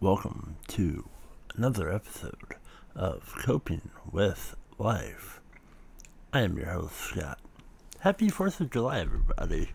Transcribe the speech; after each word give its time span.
Welcome 0.00 0.54
to 0.68 1.08
another 1.56 1.92
episode 1.92 2.54
of 2.94 3.34
Coping 3.42 3.90
with 4.12 4.54
Life. 4.78 5.40
I 6.32 6.42
am 6.42 6.56
your 6.56 6.68
host, 6.70 6.94
Scott. 6.94 7.40
Happy 7.98 8.30
4th 8.30 8.60
of 8.60 8.70
July, 8.70 9.00
everybody. 9.00 9.72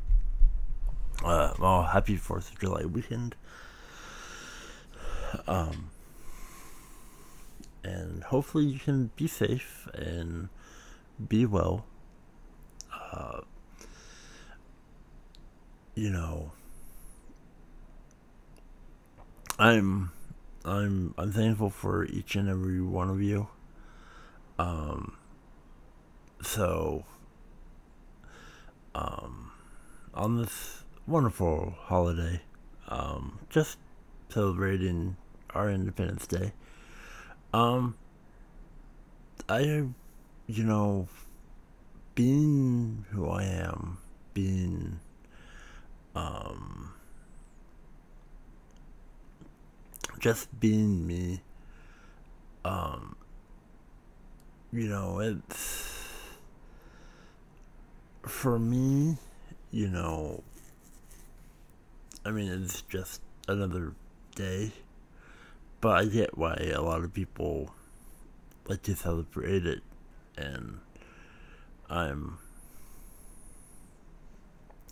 Uh, 1.25 1.53
well, 1.59 1.83
happy 1.83 2.15
4th 2.15 2.53
of 2.53 2.59
July 2.61 2.85
weekend. 2.85 3.35
Um, 5.45 5.89
and 7.83 8.23
hopefully 8.23 8.63
you 8.63 8.79
can 8.79 9.11
be 9.17 9.27
safe 9.27 9.89
and 9.93 10.47
be 11.27 11.45
well. 11.45 11.83
Uh, 13.11 13.41
you 15.95 16.09
know, 16.09 16.53
I'm 19.63 20.11
I'm 20.65 21.13
I'm 21.17 21.31
thankful 21.31 21.69
for 21.69 22.03
each 22.03 22.35
and 22.35 22.49
every 22.49 22.81
one 22.81 23.09
of 23.09 23.21
you. 23.21 23.47
Um 24.59 25.15
so 26.41 27.05
um 28.93 29.53
on 30.13 30.35
this 30.35 30.83
wonderful 31.07 31.75
holiday, 31.79 32.41
um 32.89 33.39
just 33.49 33.77
celebrating 34.27 35.15
our 35.51 35.69
Independence 35.69 36.27
Day. 36.27 36.51
Um 37.53 37.95
I 39.47 39.61
you 39.61 40.63
know 40.65 41.07
being 42.15 43.05
who 43.11 43.29
I 43.29 43.43
am, 43.43 43.99
being 44.33 44.99
just 50.23 50.57
being 50.57 51.05
me, 51.05 51.41
um, 52.63 53.17
you 54.71 54.87
know, 54.87 55.19
it's 55.19 55.99
for 58.21 58.57
me, 58.57 59.17
you 59.69 59.89
know, 59.89 60.41
I 62.23 62.31
mean, 62.31 62.49
it's 62.49 62.83
just 62.83 63.19
another 63.49 63.95
day, 64.33 64.71
but 65.81 65.97
I 65.99 66.05
get 66.05 66.37
why 66.37 66.71
a 66.73 66.81
lot 66.81 67.03
of 67.03 67.13
people 67.13 67.71
like 68.69 68.81
to 68.83 68.95
celebrate 68.95 69.65
it, 69.65 69.81
and 70.37 70.79
I'm 71.89 72.37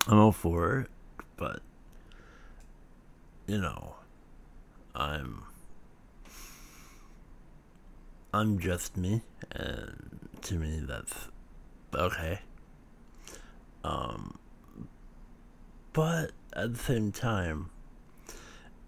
I'm 0.08 0.20
all 0.20 0.34
for 0.34 0.80
it, 0.82 0.88
but 1.38 1.62
you 3.48 3.60
know, 3.60 3.96
I'm 4.96 5.44
I'm 8.34 8.60
just 8.60 8.96
me, 8.96 9.22
and 9.52 10.30
to 10.44 10.56
me 10.56 10.82
that's 10.88 11.28
okay. 11.94 12.40
Um, 13.84 14.38
but 15.94 16.32
at 16.54 16.74
the 16.74 16.80
same 16.80 17.12
time, 17.12 17.70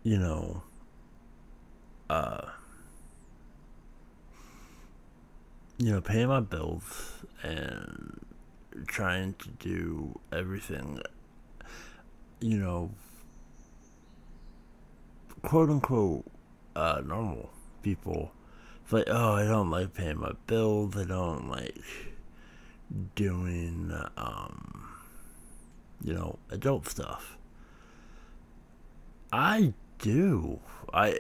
you 0.04 0.18
know, 0.18 0.64
uh, 2.10 2.48
you 5.78 5.92
know, 5.92 6.02
paying 6.02 6.28
my 6.28 6.40
bills 6.40 7.24
and 7.42 8.26
trying 8.88 9.34
to 9.34 9.50
do 9.50 10.20
everything, 10.32 11.02
you 12.40 12.58
know, 12.58 12.92
quote 15.44 15.70
unquote 15.70 16.26
uh, 16.76 17.02
normal 17.06 17.52
people. 17.84 18.32
It's 18.84 18.92
like, 18.92 19.06
oh, 19.08 19.34
I 19.34 19.44
don't 19.44 19.70
like 19.70 19.94
paying 19.94 20.20
my 20.20 20.32
bills. 20.48 20.98
I 20.98 21.06
don't 21.06 21.50
like 21.50 21.78
doing, 23.16 23.94
um, 24.18 24.90
you 26.04 26.14
know, 26.14 26.40
adult 26.50 26.88
stuff. 26.88 27.38
I 29.32 29.74
do. 30.00 30.60
I, 30.94 31.20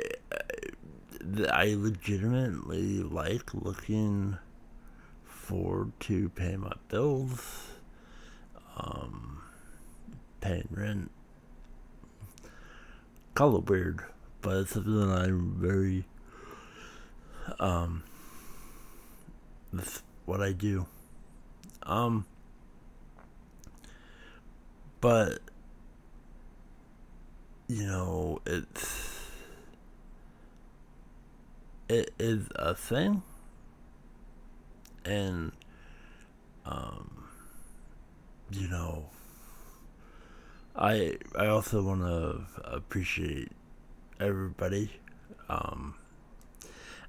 I 1.51 1.75
legitimately 1.78 3.03
like 3.03 3.53
looking 3.53 4.38
forward 5.25 5.91
to 6.01 6.29
paying 6.29 6.62
my 6.62 6.73
bills, 6.89 7.67
um, 8.78 9.41
paying 10.41 10.67
rent. 10.72 11.12
Call 13.35 13.57
it 13.57 13.69
weird 13.69 14.03
but 14.44 14.58
it's 14.58 14.72
something 14.72 15.00
that 15.00 15.18
I'm 15.18 15.56
very 15.58 16.04
um 17.59 18.04
that's 19.72 20.04
what 20.26 20.42
I 20.42 20.52
do. 20.52 20.86
Um 21.81 22.26
but 25.02 25.40
you 27.68 27.86
know, 27.88 28.40
it's 28.46 29.20
it 31.90 32.14
is 32.20 32.48
a 32.56 32.75
thing 32.75 33.24
and 35.06 35.52
um 36.66 37.25
you 38.52 38.68
know 38.68 39.06
I 40.75 41.18
I 41.38 41.48
also 41.48 41.81
want 41.84 42.02
to 42.02 42.46
appreciate 42.64 43.52
everybody. 44.23 44.89
Um, 45.50 45.95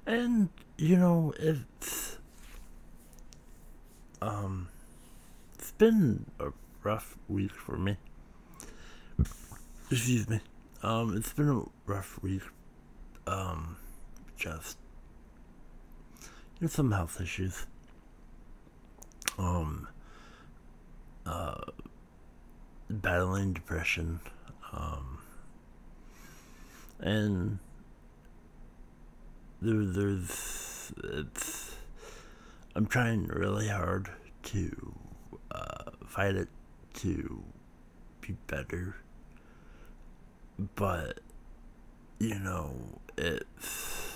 and 0.05 0.49
you 0.77 0.97
know, 0.97 1.33
it's 1.39 2.17
um, 4.21 4.67
it's 5.57 5.71
been 5.71 6.25
a 6.39 6.51
rough 6.83 7.17
week 7.27 7.53
for 7.53 7.77
me. 7.77 7.97
Excuse 9.89 10.29
me. 10.29 10.41
Um, 10.83 11.15
it's 11.15 11.33
been 11.33 11.49
a 11.49 11.63
rough 11.89 12.21
week. 12.21 12.43
Um, 13.25 13.77
just 14.37 14.77
you 16.21 16.27
know, 16.61 16.67
some 16.67 16.91
health 16.91 17.19
issues. 17.21 17.65
Um, 19.37 19.87
uh, 21.25 21.61
battling 22.89 23.53
depression. 23.53 24.19
Um, 24.73 25.14
and 26.99 27.59
there, 29.61 29.85
there's 29.85 30.91
it's 31.03 31.75
I'm 32.75 32.85
trying 32.87 33.27
really 33.27 33.67
hard 33.67 34.09
to 34.43 34.95
uh, 35.51 35.91
fight 36.07 36.35
it 36.35 36.49
to 36.95 37.43
be 38.21 38.35
better, 38.47 38.97
but 40.75 41.19
you 42.19 42.39
know 42.39 42.75
it's 43.17 44.13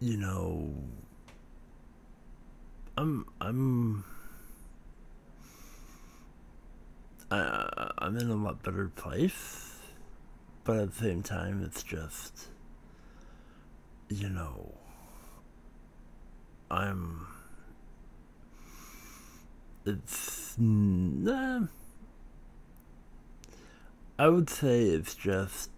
you 0.00 0.16
know 0.16 0.74
I'm 2.96 3.26
I'm 3.40 4.04
I, 7.30 7.90
I'm 7.98 8.16
in 8.16 8.28
a 8.28 8.34
lot 8.34 8.62
better 8.62 8.88
place 8.88 9.69
but 10.64 10.76
at 10.76 10.92
the 10.92 11.04
same 11.04 11.22
time, 11.22 11.62
it's 11.64 11.82
just, 11.82 12.48
you 14.08 14.28
know, 14.28 14.74
I'm. 16.70 17.26
It's. 19.86 20.56
Nah, 20.58 21.62
I 24.18 24.28
would 24.28 24.50
say 24.50 24.82
it's 24.82 25.14
just 25.14 25.70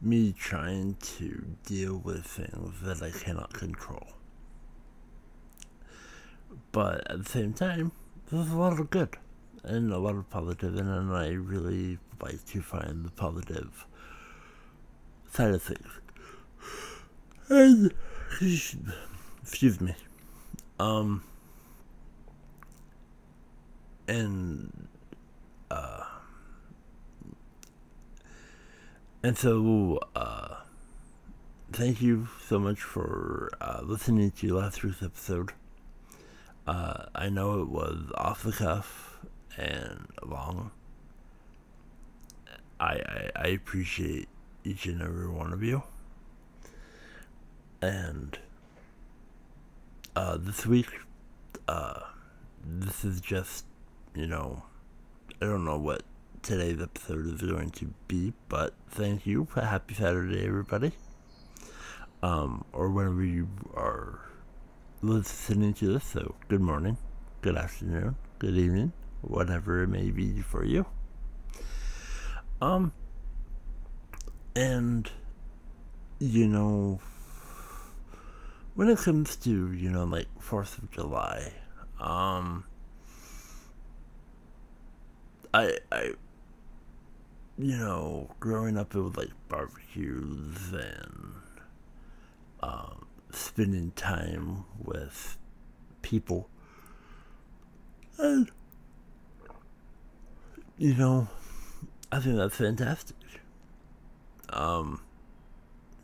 me 0.00 0.32
trying 0.32 0.96
to 1.00 1.44
deal 1.66 1.98
with 1.98 2.24
things 2.24 2.80
that 2.82 3.02
I 3.02 3.10
cannot 3.10 3.52
control. 3.52 4.06
But 6.72 7.10
at 7.10 7.24
the 7.24 7.28
same 7.28 7.52
time, 7.52 7.92
there's 8.30 8.50
a 8.50 8.56
lot 8.56 8.78
of 8.80 8.90
good 8.90 9.16
and 9.66 9.92
a 9.92 9.98
lot 9.98 10.14
of 10.14 10.30
positive, 10.30 10.76
and 10.76 11.12
I 11.12 11.30
really 11.30 11.98
like 12.22 12.44
to 12.46 12.62
find 12.62 13.04
the 13.04 13.10
positive 13.10 13.84
side 15.32 15.54
of 15.54 15.62
things. 15.62 15.88
And 17.48 17.92
excuse 19.42 19.80
me, 19.80 19.94
um, 20.78 21.22
and 24.08 24.88
uh, 25.70 26.04
and 29.22 29.36
so 29.36 30.00
uh, 30.14 30.56
thank 31.72 32.00
you 32.00 32.28
so 32.46 32.58
much 32.58 32.80
for 32.80 33.50
uh, 33.60 33.80
listening 33.82 34.30
to 34.32 34.54
last 34.54 34.82
week's 34.82 35.02
episode. 35.02 35.52
Uh, 36.66 37.06
I 37.14 37.28
know 37.28 37.60
it 37.60 37.68
was 37.68 38.10
off 38.16 38.42
the 38.42 38.52
cuff 38.52 39.18
and 39.56 40.06
long. 40.24 40.70
I, 42.78 42.84
I, 42.84 43.30
I 43.36 43.46
appreciate 43.48 44.28
each 44.64 44.86
and 44.86 45.00
every 45.00 45.28
one 45.28 45.52
of 45.52 45.62
you. 45.62 45.82
And 47.80 48.38
uh, 50.14 50.36
this 50.38 50.66
week, 50.66 50.88
uh, 51.68 52.00
this 52.64 53.04
is 53.04 53.20
just, 53.20 53.64
you 54.14 54.26
know, 54.26 54.64
I 55.40 55.46
don't 55.46 55.64
know 55.64 55.78
what 55.78 56.02
today's 56.42 56.80
episode 56.80 57.26
is 57.26 57.42
going 57.42 57.70
to 57.70 57.92
be, 58.08 58.32
but 58.48 58.74
thank 58.88 59.26
you. 59.26 59.48
Happy 59.54 59.94
Saturday, 59.94 60.46
everybody. 60.46 60.92
Um, 62.22 62.64
or 62.72 62.90
whenever 62.90 63.24
you 63.24 63.48
are 63.74 64.20
listening 65.02 65.74
to 65.74 65.92
this, 65.92 66.04
so 66.04 66.34
good 66.48 66.60
morning, 66.60 66.96
good 67.42 67.56
afternoon, 67.56 68.16
good 68.38 68.56
evening, 68.56 68.92
whatever 69.26 69.82
it 69.82 69.88
may 69.88 70.10
be 70.10 70.40
for 70.40 70.64
you. 70.64 70.86
Um, 72.60 72.92
and, 74.54 75.10
you 76.18 76.46
know, 76.46 77.00
when 78.74 78.88
it 78.88 78.98
comes 78.98 79.36
to, 79.36 79.72
you 79.72 79.90
know, 79.90 80.04
like 80.04 80.28
4th 80.40 80.78
of 80.78 80.90
July, 80.90 81.52
um, 82.00 82.64
I, 85.52 85.78
I, 85.90 86.12
you 87.58 87.76
know, 87.76 88.30
growing 88.40 88.78
up, 88.78 88.94
it 88.94 89.00
was 89.00 89.16
like 89.16 89.30
barbecues 89.48 90.72
and, 90.72 91.34
um, 92.60 93.06
spending 93.30 93.90
time 93.92 94.64
with 94.82 95.36
people. 96.02 96.48
And, 98.18 98.50
you 100.78 100.94
know, 100.94 101.28
I 102.12 102.20
think 102.20 102.36
that's 102.36 102.56
fantastic. 102.56 103.16
Um, 104.50 105.00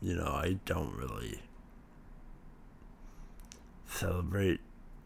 you 0.00 0.14
know, 0.14 0.32
I 0.32 0.58
don't 0.64 0.94
really 0.96 1.40
celebrate 3.86 4.60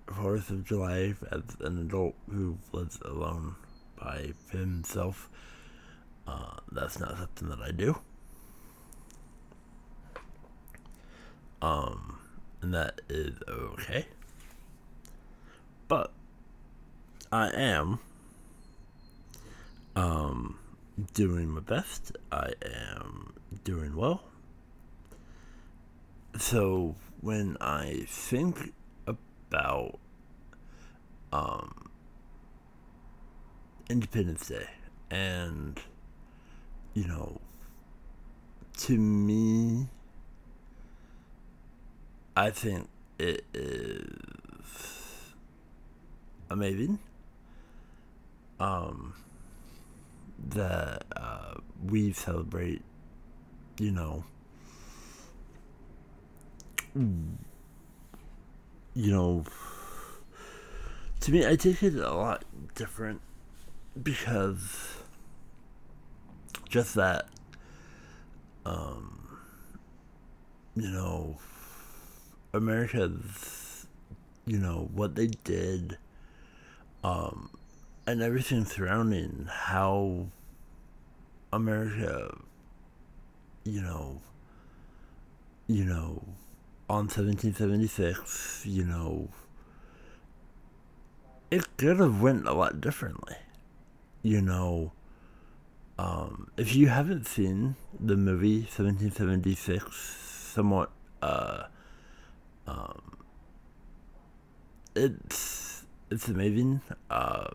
Fourth 0.06 0.50
of 0.50 0.64
July 0.64 1.14
as 1.32 1.42
an 1.60 1.78
adult 1.80 2.14
who 2.30 2.58
lives 2.72 2.98
alone 3.04 3.56
by 4.00 4.32
himself. 4.50 5.28
Uh, 6.28 6.56
that's 6.70 7.00
not 7.00 7.16
something 7.18 7.48
that 7.48 7.60
I 7.60 7.72
do. 7.72 7.98
Um, 11.60 12.18
and 12.62 12.72
that 12.72 13.00
is 13.08 13.36
okay. 13.48 14.06
But 15.88 16.12
I 17.32 17.48
am 17.48 17.98
um 19.96 20.58
doing 21.14 21.48
my 21.48 21.60
best. 21.60 22.12
I 22.30 22.52
am 22.62 23.34
doing 23.64 23.96
well. 23.96 24.22
So 26.38 26.94
when 27.20 27.56
I 27.60 28.04
think 28.06 28.74
about 29.06 29.98
um, 31.32 31.90
Independence 33.88 34.48
Day, 34.48 34.68
and 35.10 35.80
you 36.94 37.06
know, 37.06 37.40
to 38.78 38.98
me, 38.98 39.86
I 42.36 42.50
think 42.50 42.88
it 43.18 43.44
is 43.54 45.32
amazing. 46.50 46.98
Um, 48.60 49.14
that 50.48 51.04
uh, 51.16 51.54
we 51.84 52.12
celebrate, 52.12 52.82
you 53.78 53.90
know, 53.90 54.24
you 58.94 59.12
know, 59.12 59.44
to 61.20 61.32
me, 61.32 61.46
I 61.46 61.56
take 61.56 61.82
it 61.82 61.94
a 61.96 62.14
lot 62.14 62.44
different 62.74 63.20
because 64.02 64.96
just 66.68 66.94
that, 66.94 67.28
um, 68.64 69.38
you 70.74 70.88
know, 70.88 71.38
America's, 72.52 73.86
you 74.46 74.58
know, 74.58 74.88
what 74.94 75.14
they 75.14 75.26
did, 75.44 75.98
um, 77.04 77.50
and 78.06 78.22
everything 78.22 78.64
surrounding 78.64 79.48
how 79.50 80.26
America, 81.52 82.36
you 83.64 83.82
know, 83.82 84.20
you 85.66 85.84
know, 85.84 86.22
on 86.88 87.06
1776, 87.06 88.62
you 88.64 88.84
know, 88.84 89.28
it 91.50 91.76
could 91.76 91.98
have 91.98 92.20
went 92.20 92.46
a 92.46 92.52
lot 92.52 92.80
differently. 92.80 93.36
You 94.22 94.40
know, 94.40 94.92
um, 95.98 96.50
if 96.56 96.74
you 96.74 96.88
haven't 96.88 97.26
seen 97.26 97.76
the 97.98 98.16
movie 98.16 98.60
1776, 98.60 100.52
somewhat, 100.54 100.90
uh, 101.22 101.64
um, 102.66 103.16
it's 104.94 105.84
it's 106.10 106.28
amazing. 106.28 106.80
Uh, 107.10 107.48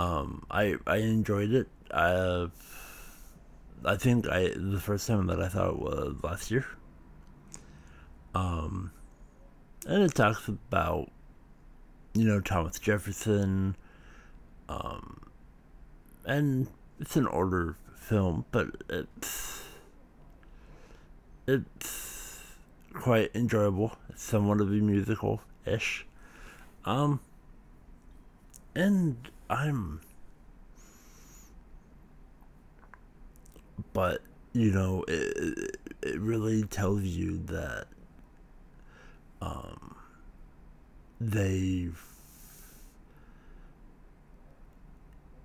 um, 0.00 0.46
I 0.50 0.76
I 0.86 0.96
enjoyed 0.96 1.52
it. 1.52 1.68
I 1.92 2.46
I 3.84 3.96
think 3.96 4.26
I 4.28 4.50
the 4.56 4.80
first 4.80 5.06
time 5.06 5.26
that 5.26 5.40
I 5.40 5.48
thought 5.48 5.74
it 5.74 5.78
was 5.78 6.16
last 6.22 6.50
year. 6.50 6.64
Um, 8.34 8.92
and 9.86 10.02
it 10.02 10.14
talks 10.14 10.48
about 10.48 11.10
you 12.14 12.24
know 12.24 12.40
Thomas 12.40 12.78
Jefferson. 12.78 13.76
Um, 14.70 15.20
and 16.24 16.68
it's 16.98 17.16
an 17.16 17.26
older 17.26 17.76
film, 17.96 18.46
but 18.52 18.68
it's 18.88 19.64
it's 21.46 22.40
quite 22.94 23.30
enjoyable. 23.34 23.98
It's 24.08 24.22
somewhat 24.22 24.62
of 24.62 24.68
a 24.68 24.76
musical 24.76 25.42
ish. 25.66 26.06
Um, 26.86 27.20
and 28.74 29.16
I'm. 29.50 30.00
But, 33.92 34.22
you 34.52 34.70
know, 34.70 35.04
it, 35.08 35.76
it 36.02 36.20
really 36.20 36.62
tells 36.62 37.02
you 37.02 37.38
that 37.46 37.86
um, 39.42 39.96
they've. 41.20 42.00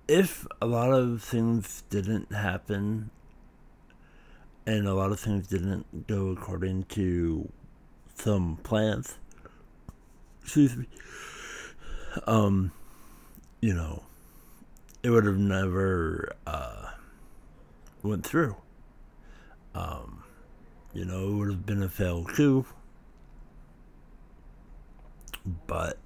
If 0.06 0.46
a 0.62 0.66
lot 0.66 0.92
of 0.92 1.20
things 1.20 1.82
didn't 1.90 2.32
happen 2.32 3.10
and 4.64 4.86
a 4.86 4.94
lot 4.94 5.10
of 5.10 5.18
things 5.18 5.48
didn't 5.48 6.06
go 6.06 6.28
according 6.28 6.84
to 6.84 7.50
some 8.14 8.58
plans, 8.62 9.18
excuse 10.42 10.76
me, 10.76 10.86
um, 12.28 12.70
you 13.66 13.74
know, 13.74 14.00
it 15.02 15.10
would 15.10 15.24
have 15.24 15.38
never 15.38 16.32
uh, 16.46 16.90
went 18.00 18.24
through. 18.24 18.54
Um, 19.74 20.22
you 20.94 21.04
know, 21.04 21.26
it 21.26 21.32
would 21.32 21.48
have 21.48 21.66
been 21.66 21.82
a 21.82 21.88
failed 21.88 22.28
coup. 22.28 22.64
But 25.66 25.98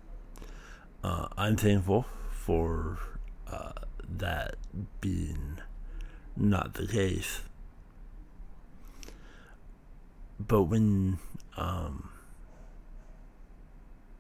uh, 1.05 1.29
I'm 1.37 1.57
thankful 1.57 2.07
for 2.31 2.99
uh, 3.47 3.73
that 4.09 4.55
being 5.03 5.59
not 6.39 6.73
the 6.73 6.87
case. 6.87 7.43
But 10.39 10.63
when, 10.63 11.19
um, 11.59 12.09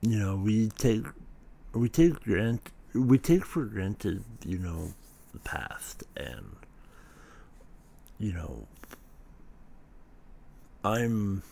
you 0.02 0.18
know, 0.18 0.36
we 0.36 0.68
take 0.68 1.06
we 1.72 1.88
take 1.88 2.20
grant 2.20 2.70
we 2.94 3.18
take 3.18 3.44
for 3.44 3.64
granted, 3.64 4.24
you 4.44 4.58
know, 4.58 4.94
the 5.32 5.38
past 5.40 6.02
and 6.16 6.56
you 8.18 8.32
know 8.32 8.66
I'm 10.84 11.42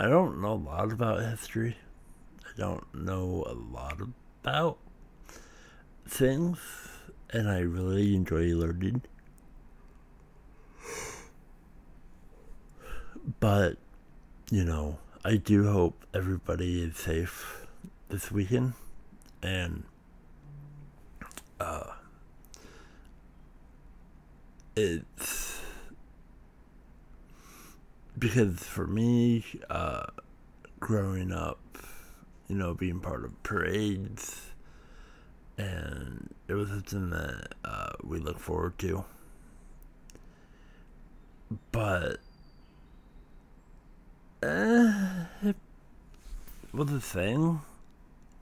I 0.00 0.08
don't 0.08 0.40
know 0.40 0.52
a 0.52 0.54
lot 0.54 0.90
about 0.90 1.20
history. 1.20 1.76
I 2.44 2.58
don't 2.58 2.94
know 2.94 3.44
a 3.46 3.54
lot 3.54 3.98
about 4.42 4.78
things 6.08 6.58
and 7.30 7.48
I 7.48 7.60
really 7.60 8.14
enjoy 8.14 8.54
learning. 8.54 9.02
But, 13.38 13.76
you 14.50 14.64
know, 14.64 14.98
I 15.24 15.36
do 15.36 15.70
hope 15.70 16.04
everybody 16.12 16.82
is 16.82 16.96
safe 16.96 17.64
this 18.08 18.32
weekend 18.32 18.74
and 19.42 19.84
uh 21.60 21.92
it's 24.74 25.60
because 28.18 28.62
for 28.62 28.86
me, 28.86 29.44
uh, 29.68 30.06
growing 30.80 31.32
up, 31.32 31.58
you 32.48 32.54
know, 32.54 32.72
being 32.72 33.00
part 33.00 33.24
of 33.24 33.42
parades, 33.42 34.50
and 35.58 36.32
it 36.48 36.54
was 36.54 36.68
something 36.68 37.10
that 37.10 37.54
uh, 37.64 37.92
we 38.02 38.18
look 38.18 38.38
forward 38.38 38.78
to. 38.78 39.04
But 41.72 42.18
uh, 44.42 45.24
it 45.42 45.56
was 46.72 46.92
a 46.92 47.00
thing, 47.00 47.60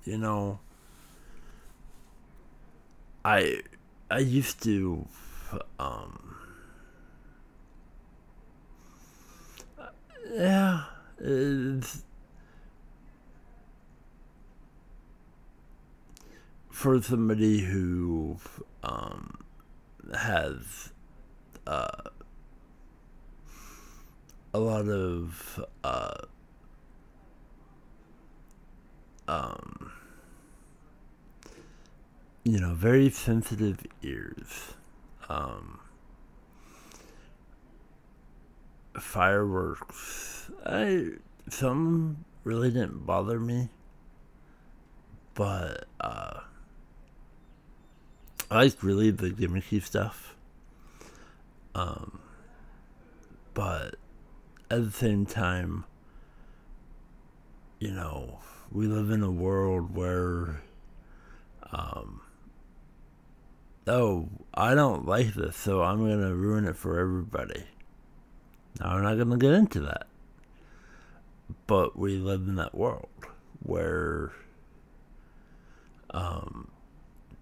you 0.04 0.18
know. 0.18 0.60
I 3.24 3.60
I 4.10 4.18
used 4.18 4.62
to 4.64 5.06
um 5.78 6.36
yeah 10.32 10.84
for 16.70 17.02
somebody 17.02 17.60
who 17.60 18.38
um 18.82 19.38
has 20.14 20.92
uh 21.66 21.88
a 24.54 24.58
lot 24.58 24.88
of 24.88 25.64
uh 25.84 26.14
um 29.28 29.92
you 32.44 32.58
know, 32.58 32.74
very 32.74 33.10
sensitive 33.10 33.78
ears. 34.02 34.74
Um, 35.28 35.80
fireworks, 38.98 40.50
I 40.64 41.10
some 41.48 42.24
really 42.44 42.70
didn't 42.70 43.06
bother 43.06 43.38
me, 43.38 43.68
but 45.34 45.84
uh, 46.00 46.40
I 48.50 48.62
like 48.64 48.82
really 48.82 49.10
the 49.10 49.30
gimmicky 49.30 49.82
stuff. 49.82 50.34
Um, 51.74 52.20
but 53.54 53.96
at 54.70 54.84
the 54.84 54.90
same 54.90 55.26
time, 55.26 55.84
you 57.78 57.90
know, 57.92 58.40
we 58.72 58.86
live 58.86 59.10
in 59.10 59.22
a 59.22 59.30
world 59.30 59.94
where 59.94 60.62
um, 61.72 62.20
oh, 63.90 64.28
I 64.54 64.74
don't 64.74 65.06
like 65.06 65.34
this, 65.34 65.56
so 65.56 65.82
I'm 65.82 65.98
going 65.98 66.20
to 66.20 66.34
ruin 66.34 66.64
it 66.64 66.76
for 66.76 66.98
everybody. 66.98 67.64
Now, 68.78 68.90
I'm 68.90 69.02
not 69.02 69.16
going 69.16 69.30
to 69.30 69.36
get 69.36 69.52
into 69.52 69.80
that. 69.80 70.06
But 71.66 71.98
we 71.98 72.16
live 72.16 72.42
in 72.42 72.54
that 72.56 72.74
world 72.74 73.08
where 73.62 74.32
um, 76.10 76.70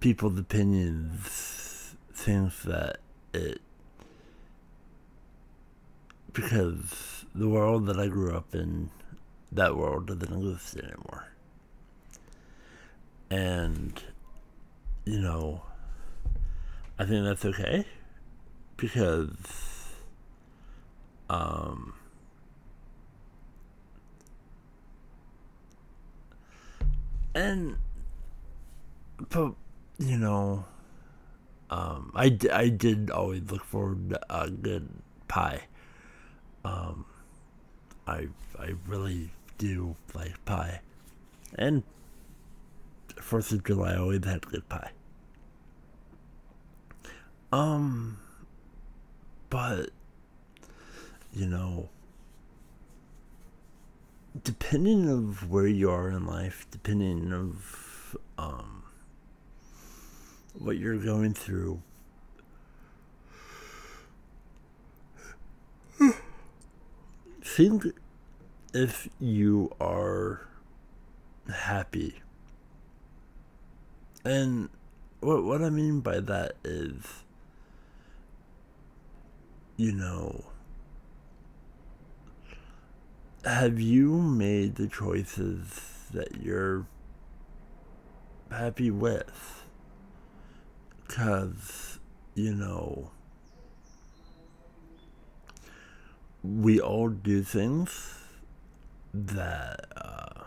people's 0.00 0.38
opinions 0.38 1.96
think 2.14 2.54
that 2.62 2.98
it. 3.34 3.60
Because 6.32 7.24
the 7.34 7.48
world 7.48 7.86
that 7.86 7.98
I 7.98 8.08
grew 8.08 8.34
up 8.34 8.54
in, 8.54 8.90
that 9.52 9.76
world 9.76 10.06
doesn't 10.06 10.32
exist 10.32 10.76
anymore. 10.76 11.28
And, 13.30 14.02
you 15.04 15.20
know, 15.20 15.62
I 16.98 17.04
think 17.04 17.24
that's 17.24 17.44
okay 17.44 17.84
because 18.76 19.28
um, 21.30 21.94
and 27.34 27.76
but 29.28 29.52
you 29.98 30.18
know 30.18 30.64
um, 31.70 32.10
I, 32.14 32.36
I 32.52 32.68
did 32.68 33.10
always 33.10 33.42
look 33.50 33.64
forward 33.64 34.10
to 34.10 34.20
a 34.30 34.48
good 34.48 34.88
pie. 35.28 35.62
Um, 36.64 37.04
I 38.06 38.28
I 38.58 38.74
really 38.86 39.30
do 39.58 39.94
like 40.14 40.44
pie. 40.46 40.80
And 41.56 41.82
Fourth 43.20 43.52
of 43.52 43.64
July 43.64 43.92
I 43.92 43.98
always 43.98 44.24
had 44.24 44.46
good 44.46 44.68
pie 44.68 44.90
um, 47.52 48.18
but 49.50 49.90
you 51.32 51.46
know, 51.46 51.88
depending 54.44 55.08
of 55.08 55.50
where 55.50 55.66
you 55.66 55.90
are 55.90 56.10
in 56.10 56.26
life, 56.26 56.66
depending 56.70 57.32
of 57.32 58.16
um 58.36 58.82
what 60.54 60.76
you're 60.76 60.98
going 60.98 61.34
through. 61.34 61.82
Think 67.42 67.86
if 68.74 69.08
you 69.18 69.74
are 69.80 70.48
happy. 71.52 72.20
And 74.24 74.68
what 75.20 75.44
what 75.44 75.62
I 75.62 75.70
mean 75.70 76.00
by 76.00 76.20
that 76.20 76.52
is 76.62 77.24
you 79.78 79.92
know, 79.92 80.44
have 83.44 83.80
you 83.80 84.10
made 84.20 84.74
the 84.74 84.88
choices 84.88 85.80
that 86.12 86.42
you're 86.42 86.84
happy 88.50 88.90
with? 88.90 89.62
Because, 91.06 92.00
you 92.34 92.52
know, 92.54 93.12
we 96.42 96.80
all 96.80 97.08
do 97.08 97.44
things 97.44 98.14
that, 99.14 99.86
uh, 99.96 100.42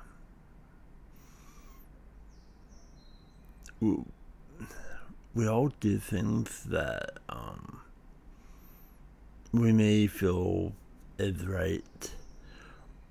we 5.34 5.48
all 5.48 5.70
do 5.80 5.98
things 5.98 6.64
that, 6.66 7.18
um, 7.30 7.81
we 9.52 9.74
may 9.74 10.08
feel 10.08 10.74
is 11.18 11.46
right, 11.46 12.12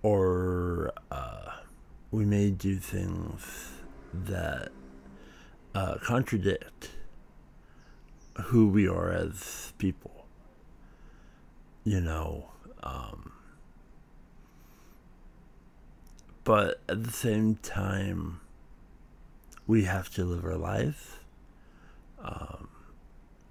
or 0.02 0.92
uh, 1.10 1.52
we 2.10 2.24
may 2.24 2.50
do 2.50 2.76
things 2.76 3.72
that 4.12 4.72
uh, 5.74 5.96
contradict 6.02 6.90
who 8.44 8.68
we 8.68 8.88
are 8.88 9.10
as 9.12 9.72
people. 9.78 10.26
You 11.84 12.00
know, 12.00 12.50
um, 12.82 13.32
but 16.44 16.80
at 16.88 17.04
the 17.04 17.12
same 17.12 17.56
time, 17.56 18.40
we 19.66 19.84
have 19.84 20.10
to 20.14 20.24
live 20.24 20.44
our 20.44 20.56
life, 20.56 21.20
um, 22.22 22.68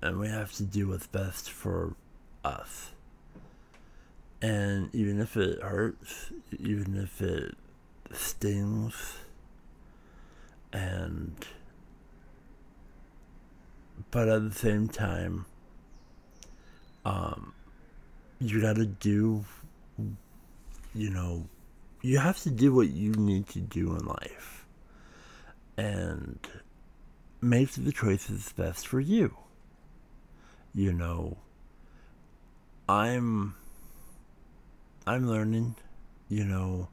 and 0.01 0.19
we 0.19 0.27
have 0.27 0.51
to 0.53 0.63
do 0.63 0.89
what's 0.89 1.07
best 1.07 1.49
for 1.49 1.95
us. 2.43 2.91
And 4.41 4.93
even 4.95 5.19
if 5.19 5.35
it 5.35 5.61
hurts, 5.61 6.31
even 6.59 6.95
if 6.95 7.21
it 7.21 7.55
stings, 8.13 9.17
and 10.71 11.35
but 14.11 14.29
at 14.29 14.49
the 14.49 14.55
same 14.55 14.87
time, 14.87 15.45
um, 17.05 17.53
you 18.39 18.61
gotta 18.61 18.85
do, 18.85 19.43
you 20.95 21.09
know, 21.09 21.47
you 22.01 22.17
have 22.19 22.39
to 22.43 22.49
do 22.49 22.73
what 22.73 22.89
you 22.89 23.11
need 23.11 23.47
to 23.49 23.59
do 23.59 23.93
in 23.95 24.05
life, 24.05 24.65
and 25.75 26.39
make 27.41 27.71
the 27.71 27.91
choices 27.91 28.53
best 28.53 28.87
for 28.87 29.01
you. 29.01 29.35
You 30.73 30.93
know, 30.93 31.37
I'm 32.89 33.53
I'm 35.05 35.29
learning, 35.29 35.75
you 36.27 36.43
know, 36.43 36.87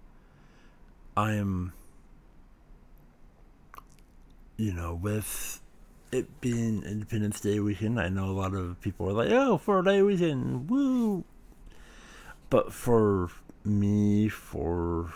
I'm 1.16 1.72
you 4.58 4.74
know, 4.74 4.94
with 4.94 5.62
it 6.12 6.42
being 6.42 6.82
Independence 6.82 7.40
Day 7.40 7.60
weekend, 7.60 7.98
I 7.98 8.10
know 8.10 8.26
a 8.26 8.36
lot 8.36 8.52
of 8.52 8.78
people 8.82 9.08
are 9.08 9.14
like, 9.14 9.30
"Oh, 9.30 9.56
for 9.56 9.80
a 9.80 9.84
day 9.84 10.02
weekend, 10.02 10.68
woo!" 10.68 11.24
But 12.50 12.74
four 12.74 13.30
me, 13.64 14.28
for 14.28 15.14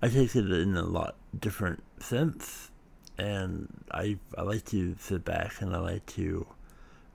I 0.00 0.08
take 0.08 0.36
it 0.36 0.52
in 0.52 0.76
a 0.76 0.84
lot 0.84 1.16
different 1.36 1.82
sense, 1.98 2.70
and 3.18 3.66
I 3.90 4.18
I 4.38 4.42
like 4.42 4.66
to 4.66 4.94
sit 5.00 5.24
back 5.24 5.60
and 5.60 5.74
I 5.74 5.80
like 5.80 6.06
to 6.14 6.46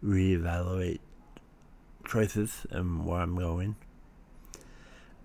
reevaluate 0.04 1.00
choices 2.08 2.66
and 2.70 3.06
where 3.06 3.22
I'm 3.22 3.36
going. 3.36 3.76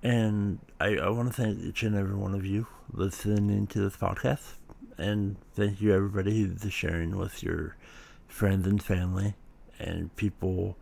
And 0.03 0.59
I, 0.81 0.97
I 0.97 1.09
want 1.11 1.33
to 1.33 1.43
thank 1.43 1.61
each 1.61 1.83
and 1.83 1.95
every 1.95 2.17
one 2.17 2.35
of 2.35 2.45
you 2.45 2.67
listening 2.93 3.67
to 3.69 3.81
this 3.81 3.97
podcast. 3.97 4.55
And 4.99 5.37
thank 5.55 5.81
you, 5.81 5.95
everybody 5.95 6.43
who's 6.43 6.73
sharing 6.73 7.17
with 7.17 7.43
your 7.43 7.77
friends 8.27 8.67
and 8.67 8.83
family 8.83 9.35
and 9.79 10.15
people 10.17 10.77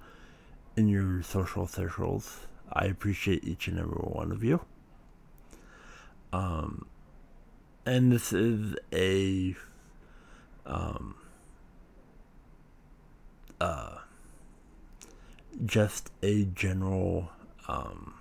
in 0.76 0.88
your 0.88 1.22
social 1.22 1.66
circles. 1.66 2.46
I 2.72 2.86
appreciate 2.86 3.44
each 3.44 3.68
and 3.68 3.78
every 3.78 3.92
one 3.92 4.32
of 4.32 4.42
you. 4.42 4.60
Um, 6.32 6.86
and 7.84 8.12
this 8.12 8.32
is 8.32 8.76
a 8.92 9.54
um, 10.64 11.16
uh, 13.60 13.98
just 15.64 16.10
a 16.22 16.44
general 16.44 17.30
um, 17.68 18.14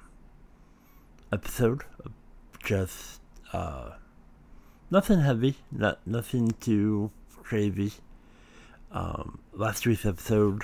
episode, 1.31 1.83
just 2.63 3.21
uh, 3.53 3.91
nothing 4.91 5.21
heavy, 5.21 5.55
not 5.71 5.99
nothing 6.05 6.51
too 6.59 7.11
crazy. 7.43 7.93
Um, 8.91 9.39
last 9.53 9.85
week's 9.85 10.05
episode 10.05 10.63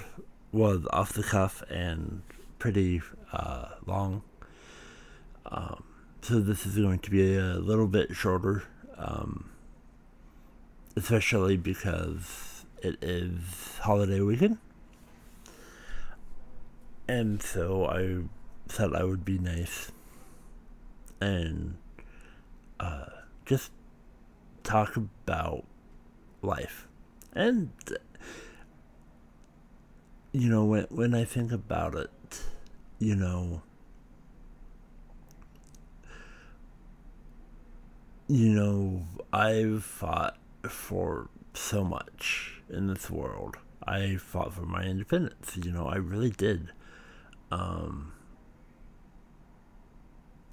was 0.51 0.85
off 0.91 1.13
the 1.13 1.23
cuff 1.23 1.63
and 1.69 2.21
pretty 2.59 3.01
uh, 3.31 3.69
long. 3.85 4.23
Um, 5.45 5.83
so 6.21 6.39
this 6.39 6.65
is 6.65 6.75
going 6.77 6.99
to 6.99 7.11
be 7.11 7.35
a 7.35 7.55
little 7.55 7.87
bit 7.87 8.15
shorter, 8.15 8.63
um, 8.97 9.49
especially 10.95 11.57
because 11.57 12.65
it 12.81 12.97
is 13.03 13.77
holiday 13.79 14.21
weekend. 14.21 14.57
And 17.07 17.41
so 17.41 17.85
I 17.85 18.23
thought 18.67 18.95
I 18.95 19.03
would 19.03 19.23
be 19.23 19.37
nice 19.37 19.91
and 21.21 21.77
uh, 22.79 23.05
just 23.45 23.71
talk 24.63 24.97
about 24.97 25.65
life. 26.41 26.87
And, 27.33 27.69
you 30.31 30.49
know, 30.49 30.65
when, 30.65 30.87
when 30.89 31.13
I 31.13 31.25
think 31.25 31.51
about 31.51 31.95
it, 31.95 32.09
you 32.97 33.15
know, 33.15 33.61
you 38.27 38.49
know, 38.49 39.03
I've 39.31 39.83
fought 39.83 40.37
for 40.63 41.29
so 41.53 41.83
much 41.83 42.61
in 42.69 42.87
this 42.87 43.09
world. 43.09 43.57
I 43.87 44.15
fought 44.15 44.53
for 44.53 44.63
my 44.63 44.83
independence, 44.83 45.57
you 45.57 45.71
know, 45.71 45.87
I 45.87 45.97
really 45.97 46.31
did. 46.31 46.71
Um, 47.51 48.13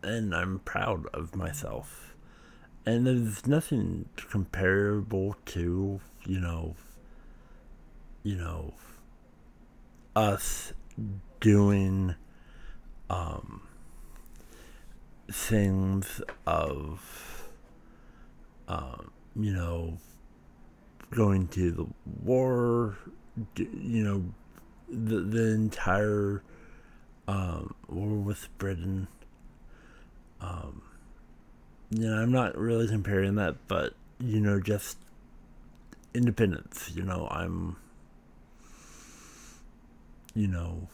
and 0.03 0.35
I'm 0.35 0.61
proud 0.61 1.07
of 1.15 1.35
myself. 1.35 2.15
And 2.85 3.07
there's 3.07 3.47
nothing 3.47 4.09
comparable 4.17 5.37
to, 5.47 6.01
you 6.27 6.41
know, 6.41 6.75
you 8.25 8.37
know, 8.37 8.75
us 10.17 10.73
doing 11.41 12.15
um, 13.09 13.63
things 15.31 16.21
of, 16.47 17.49
um, 18.69 19.11
you 19.37 19.53
know, 19.53 19.99
going 21.11 21.47
to 21.49 21.71
the 21.71 21.87
war, 22.25 22.97
you 23.57 24.03
know, 24.03 24.25
the 24.89 25.21
the 25.21 25.55
entire 25.55 26.43
um, 27.29 27.75
war 27.89 28.09
with 28.09 28.49
Britain. 28.59 29.09
Um, 30.41 30.83
you 31.91 32.09
know, 32.09 32.17
I'm 32.17 32.33
not 32.33 32.57
really 32.57 32.89
comparing 32.89 33.35
that, 33.37 33.57
but 33.69 33.95
you 34.19 34.41
know, 34.41 34.61
just 34.61 34.99
independence. 36.15 36.91
You 36.95 37.03
know, 37.03 37.29
I'm, 37.31 37.77
you 40.35 40.49
know, 40.49 40.89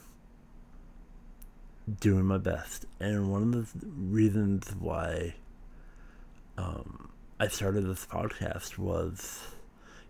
doing 2.00 2.24
my 2.24 2.38
best, 2.38 2.86
and 3.00 3.30
one 3.30 3.54
of 3.54 3.80
the 3.80 3.86
reasons 3.86 4.74
why 4.78 5.34
um, 6.56 7.10
I 7.40 7.48
started 7.48 7.82
this 7.82 8.04
podcast 8.04 8.78
was, 8.78 9.40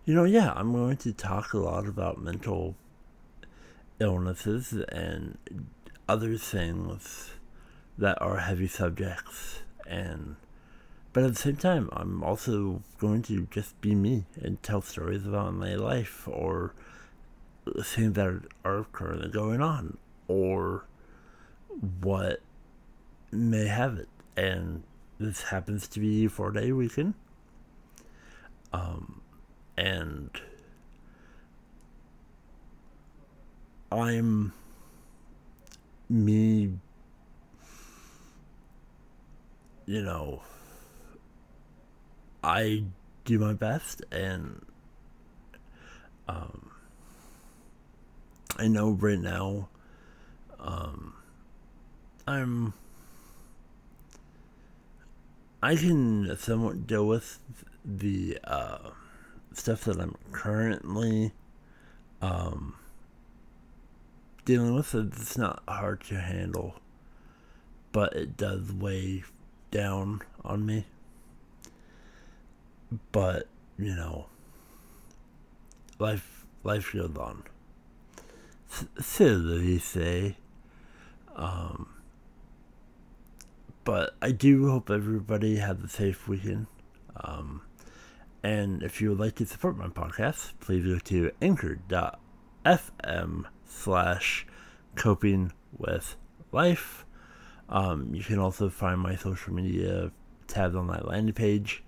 you 0.05 0.15
know, 0.15 0.23
yeah, 0.23 0.51
I'm 0.55 0.73
going 0.73 0.97
to 0.97 1.13
talk 1.13 1.53
a 1.53 1.59
lot 1.59 1.87
about 1.87 2.19
mental 2.19 2.75
illnesses 3.99 4.73
and 4.89 5.37
other 6.09 6.35
things 6.37 7.31
that 7.97 8.19
are 8.21 8.37
heavy 8.37 8.67
subjects 8.67 9.59
and 9.85 10.35
but 11.13 11.23
at 11.23 11.29
the 11.29 11.39
same 11.39 11.55
time 11.55 11.89
i'm 11.93 12.23
also 12.23 12.81
going 12.99 13.21
to 13.21 13.47
just 13.51 13.79
be 13.81 13.93
me 13.93 14.25
and 14.41 14.61
tell 14.63 14.81
stories 14.81 15.25
about 15.25 15.53
my 15.53 15.75
life 15.75 16.27
or 16.27 16.73
things 17.83 18.13
that 18.13 18.41
are 18.65 18.85
currently 18.91 19.29
going 19.29 19.61
on 19.61 19.97
or 20.27 20.85
what 22.01 22.41
may 23.31 23.67
have 23.67 23.97
it. 23.97 24.07
And 24.35 24.83
this 25.19 25.43
happens 25.43 25.87
to 25.89 25.99
be 25.99 26.27
four 26.27 26.51
day 26.51 26.71
weekend. 26.71 27.13
Um 28.71 29.21
and 29.77 30.29
i'm 33.91 34.53
me, 36.09 36.71
you 39.85 40.01
know, 40.01 40.41
I 42.43 42.83
do 43.25 43.37
my 43.37 43.53
best 43.53 44.03
and 44.11 44.65
um, 46.27 46.71
I 48.57 48.67
know 48.67 48.91
right 48.91 49.19
now 49.19 49.69
um, 50.59 51.13
I'm 52.27 52.73
I 55.61 55.75
can 55.75 56.37
somewhat 56.37 56.87
deal 56.87 57.05
with 57.05 57.39
the 57.83 58.39
uh, 58.45 58.91
stuff 59.53 59.81
that 59.85 59.99
I'm 59.99 60.15
currently 60.31 61.33
um, 62.21 62.75
dealing 64.49 64.73
with 64.73 64.95
it, 64.95 65.13
it's 65.15 65.37
not 65.37 65.61
hard 65.67 66.01
to 66.01 66.19
handle, 66.19 66.73
but 67.91 68.15
it 68.15 68.35
does 68.35 68.73
weigh 68.73 69.23
down 69.69 70.23
on 70.43 70.65
me. 70.65 70.87
But, 73.11 73.45
you 73.77 73.95
know, 73.95 74.25
life 75.99 76.47
life 76.63 76.93
goes 76.93 77.15
on. 77.15 77.43
They 79.19 79.77
say. 79.77 80.37
Um, 81.35 81.87
but 83.83 84.15
I 84.23 84.31
do 84.31 84.67
hope 84.67 84.89
everybody 84.89 85.57
has 85.57 85.77
a 85.83 85.87
safe 85.87 86.27
weekend. 86.27 86.65
Um, 87.17 87.61
and 88.41 88.81
if 88.81 88.99
you 88.99 89.09
would 89.09 89.19
like 89.19 89.35
to 89.35 89.45
support 89.45 89.77
my 89.77 89.89
podcast, 89.89 90.53
please 90.59 90.83
go 90.87 90.97
to 90.97 91.31
anchor.fm 92.65 93.45
slash 93.65 94.45
coping 94.95 95.51
with 95.77 96.15
life. 96.51 97.05
Um, 97.69 98.13
you 98.13 98.23
can 98.23 98.39
also 98.39 98.69
find 98.69 98.99
my 98.99 99.15
social 99.15 99.53
media 99.53 100.11
tabs 100.47 100.75
on 100.75 100.87
my 100.87 100.99
landing 101.01 101.35
page 101.35 101.83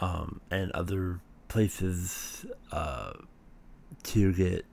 um, 0.00 0.40
and 0.50 0.70
other 0.72 1.20
places 1.48 2.46
uh, 2.72 3.12
to 4.02 4.32
get 4.32 4.64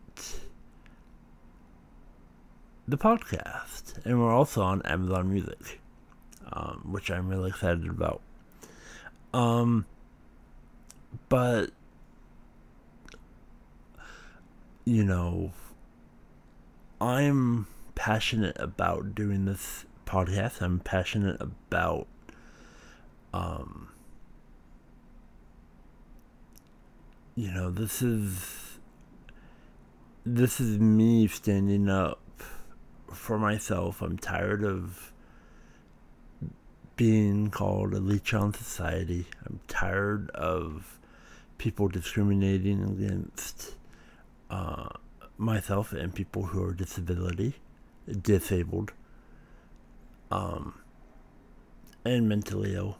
the 2.87 2.97
podcast. 2.97 4.05
And 4.05 4.19
we're 4.19 4.33
also 4.33 4.61
on 4.61 4.81
Amazon 4.83 5.29
Music, 5.29 5.81
um, 6.53 6.87
which 6.91 7.11
I'm 7.11 7.27
really 7.27 7.49
excited 7.49 7.89
about. 7.89 8.21
Um, 9.33 9.85
but, 11.27 11.71
you 14.87 15.03
know, 15.03 15.51
I'm 17.01 17.67
passionate 17.93 18.55
about 18.57 19.13
doing 19.13 19.43
this 19.43 19.83
podcast. 20.05 20.61
I'm 20.61 20.79
passionate 20.79 21.41
about 21.41 22.07
um 23.33 23.89
you 27.35 27.51
know, 27.51 27.69
this 27.69 28.01
is 28.01 28.79
this 30.25 30.61
is 30.61 30.79
me 30.79 31.27
standing 31.27 31.89
up 31.89 32.21
for 33.13 33.37
myself. 33.37 34.01
I'm 34.01 34.17
tired 34.17 34.63
of 34.63 35.11
being 36.95 37.49
called 37.49 37.93
a 37.93 37.99
leech 37.99 38.33
on 38.33 38.53
society. 38.53 39.27
I'm 39.45 39.59
tired 39.67 40.29
of 40.29 40.97
people 41.57 41.89
discriminating 41.89 42.83
against 42.83 43.73
uh, 44.49 44.89
myself 45.37 45.93
and 45.93 46.13
people 46.13 46.43
who 46.43 46.63
are 46.63 46.73
disability. 46.73 47.55
disabled, 48.21 48.93
um, 50.31 50.75
and 52.05 52.29
mentally 52.29 52.73
ill, 52.73 52.97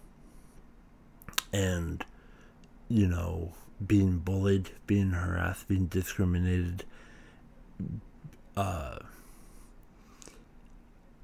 and 1.54 2.04
you 2.90 3.08
know, 3.08 3.54
being 3.86 4.18
bullied, 4.18 4.72
being 4.86 5.12
harassed, 5.12 5.68
being 5.68 5.88
discriminated, 5.88 6.84
uh, 8.56 8.98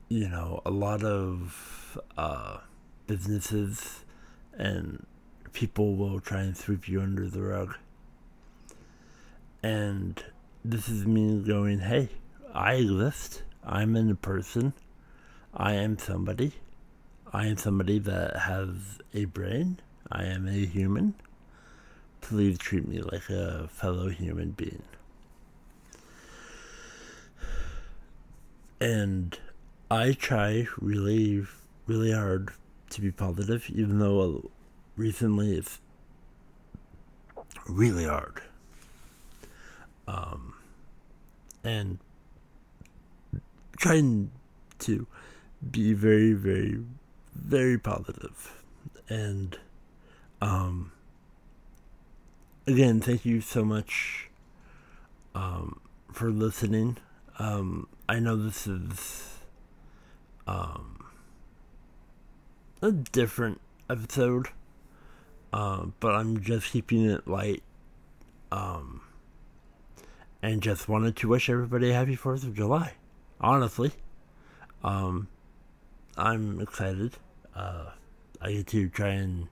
you 0.10 0.28
know, 0.28 0.62
a 0.66 0.72
lot 0.72 1.04
of 1.04 1.98
uh, 2.18 2.58
businesses 3.08 4.04
and 4.54 5.06
people 5.54 5.96
will 5.96 6.20
try 6.20 6.42
and 6.42 6.56
sweep 6.58 6.88
you 6.88 7.02
under 7.02 7.28
the 7.28 7.42
rug. 7.42 7.76
And 9.64 10.22
this 10.66 10.90
is 10.90 11.08
me 11.08 11.40
going, 11.40 11.80
hey, 11.80 12.10
I 12.54 12.76
exist. 12.76 13.44
I'm 13.66 13.96
in 13.96 14.12
a 14.12 14.16
person. 14.16 14.74
I 15.54 15.74
am 15.76 15.98
somebody. 15.98 16.52
I 17.32 17.48
am 17.48 17.58
somebody 17.58 17.98
that 18.00 18.36
has 18.36 19.00
a 19.14 19.26
brain. 19.26 19.80
I 20.12 20.26
am 20.26 20.48
a 20.50 20.66
human. 20.66 21.16
Please 22.20 22.58
treat 22.58 22.88
me 22.88 23.02
like 23.02 23.30
a 23.30 23.70
fellow 23.70 24.10
human 24.10 24.52
being. 24.52 24.84
And 28.82 29.40
I 29.90 30.12
try 30.12 30.68
really, 30.82 31.46
really 31.88 32.12
hard 32.12 32.52
to 32.90 33.02
be 33.02 33.12
positive, 33.12 33.70
even 33.70 34.00
though 34.00 34.52
recently 34.98 35.56
it's 35.56 35.80
really 37.68 38.06
hard. 38.06 38.42
Um, 40.08 40.56
and 41.64 42.00
trying 43.78 44.32
to 44.80 45.08
be 45.72 45.94
very, 45.94 46.34
very, 46.34 46.80
very 47.34 47.78
positive. 47.78 48.62
And 49.10 49.58
um, 50.42 50.92
again, 52.68 53.00
thank 53.02 53.26
you 53.26 53.42
so 53.42 53.64
much 53.64 54.30
um, 55.36 55.80
for 56.12 56.30
listening. 56.32 56.98
Um, 57.40 57.88
I 58.08 58.20
know 58.20 58.36
this 58.36 58.68
is 58.68 59.38
um, 60.48 61.06
a 62.82 62.92
different 62.92 63.62
episode, 63.90 64.50
uh, 65.52 65.86
but 66.00 66.16
I'm 66.16 66.42
just 66.42 66.72
keeping 66.72 67.10
it 67.10 67.28
light. 67.28 67.64
Um, 68.52 69.02
and 70.44 70.62
just 70.62 70.90
wanted 70.90 71.16
to 71.16 71.30
wish 71.30 71.50
everybody 71.50 71.90
a 71.90 71.94
happy 71.94 72.18
4th 72.18 72.44
of 72.44 72.54
July. 72.54 72.92
Honestly, 73.40 73.94
um, 74.84 75.30
I'm 76.18 76.60
excited. 76.60 77.14
Uh, 77.56 77.86
I 78.42 78.52
get 78.52 78.68
to 78.68 78.90
try 78.90 79.12
and 79.12 79.48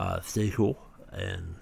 uh, 0.00 0.20
stay 0.20 0.50
cool, 0.50 0.76
and 1.12 1.54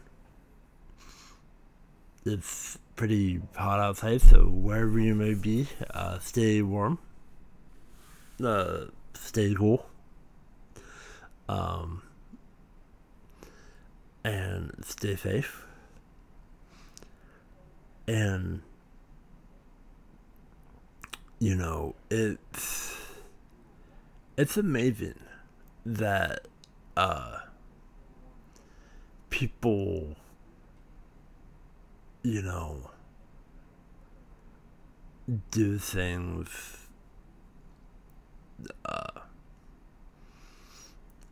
it's 2.24 2.78
pretty 2.96 3.42
hot 3.56 3.78
outside, 3.78 4.22
so 4.22 4.46
wherever 4.46 4.98
you 4.98 5.14
may 5.14 5.34
be, 5.34 5.68
uh, 5.90 6.18
stay 6.20 6.62
warm, 6.62 6.98
uh, 8.42 8.84
stay 9.12 9.54
cool, 9.54 9.86
um, 11.46 12.00
and 14.24 14.82
stay 14.82 15.16
safe. 15.16 15.66
And 18.06 18.62
you 21.38 21.54
know, 21.54 21.94
it's 22.10 22.96
it's 24.36 24.56
amazing 24.56 25.18
that 25.86 26.46
uh 26.96 27.38
people 29.30 30.16
you 32.22 32.42
know 32.42 32.90
do 35.50 35.78
things 35.78 36.86
uh 38.84 39.20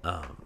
um 0.05 0.45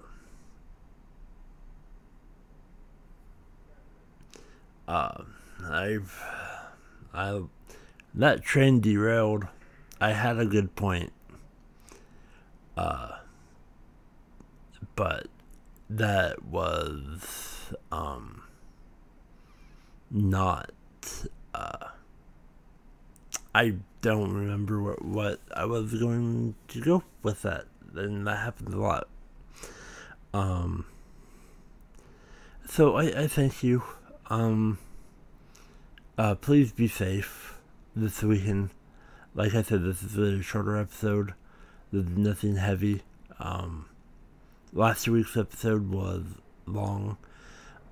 uh 4.88 5.22
I've 5.70 6.22
I 7.14 7.42
that 8.14 8.42
train 8.42 8.80
derailed. 8.80 9.46
I 10.00 10.12
had 10.12 10.38
a 10.38 10.44
good 10.44 10.74
point. 10.76 11.12
Uh 12.76 13.18
but 14.96 15.26
that 15.88 16.44
was 16.44 17.72
um 17.90 18.42
not 20.10 20.70
uh 21.54 21.88
I 23.54 23.74
don't 24.00 24.32
remember 24.32 24.82
what, 24.82 25.04
what 25.04 25.40
I 25.54 25.66
was 25.66 25.92
going 25.94 26.54
to 26.68 26.80
go 26.80 27.02
with 27.22 27.42
that. 27.42 27.66
And 27.94 28.26
that 28.26 28.38
happens 28.38 28.74
a 28.74 28.78
lot. 28.78 29.08
Um 30.32 30.86
so 32.66 32.96
I, 32.96 33.22
I 33.22 33.26
thank 33.26 33.62
you. 33.62 33.82
Um 34.30 34.78
uh, 36.22 36.36
please 36.36 36.70
be 36.70 36.86
safe 36.86 37.58
this 37.96 38.22
weekend. 38.22 38.70
Like 39.34 39.56
I 39.56 39.62
said, 39.62 39.82
this 39.82 40.04
is 40.04 40.16
a 40.16 40.40
shorter 40.40 40.76
episode. 40.76 41.34
There's 41.90 42.06
nothing 42.06 42.54
heavy. 42.54 43.02
Um, 43.40 43.86
last 44.72 45.08
week's 45.08 45.36
episode 45.36 45.90
was 45.90 46.22
long. 46.64 47.16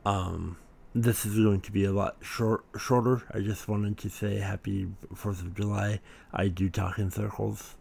Um, 0.06 0.58
this 0.94 1.26
is 1.26 1.34
going 1.34 1.60
to 1.62 1.72
be 1.72 1.84
a 1.84 1.90
lot 1.90 2.18
short, 2.20 2.64
shorter. 2.78 3.24
I 3.34 3.40
just 3.40 3.66
wanted 3.66 3.98
to 3.98 4.08
say 4.08 4.38
happy 4.38 4.86
4th 5.12 5.40
of 5.40 5.56
July. 5.56 5.98
I 6.32 6.46
do 6.46 6.70
talk 6.70 7.00
in 7.00 7.10
circles. 7.10 7.74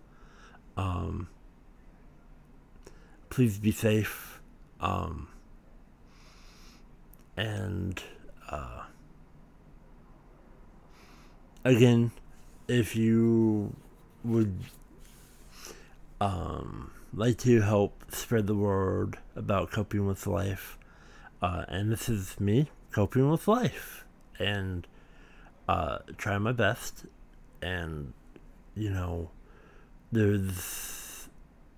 Um, 0.75 1.27
please 3.29 3.59
be 3.59 3.71
safe. 3.71 4.41
Um, 4.81 5.27
and, 7.38 8.01
uh, 8.49 8.85
again, 11.69 12.12
if 12.67 12.95
you 12.95 13.75
would 14.23 14.60
um, 16.19 16.91
like 17.13 17.38
to 17.39 17.62
help 17.62 18.03
spread 18.10 18.47
the 18.47 18.55
word 18.55 19.17
about 19.36 19.71
coping 19.71 20.05
with 20.05 20.25
life, 20.27 20.77
uh, 21.41 21.65
and 21.67 21.91
this 21.91 22.10
is 22.10 22.39
me 22.39 22.69
coping 22.91 23.29
with 23.29 23.47
life, 23.47 24.05
and 24.39 24.88
uh, 25.67 25.99
try 26.17 26.38
my 26.38 26.51
best, 26.51 27.05
and 27.62 28.13
you 28.75 28.89
know, 28.89 29.29
there's 30.12 31.29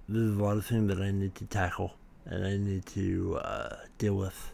there's 0.07 0.35
a 0.35 0.43
lot 0.43 0.57
of 0.57 0.65
things 0.65 0.87
that 0.87 1.01
I 1.01 1.11
need 1.11 1.35
to 1.35 1.45
tackle 1.45 1.93
and 2.25 2.45
I 2.45 2.57
need 2.57 2.85
to 2.87 3.37
uh, 3.37 3.75
deal 3.97 4.15
with, 4.15 4.53